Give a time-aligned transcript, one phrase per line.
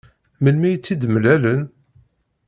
[0.43, 1.61] Melmi i tt-id-mlalen?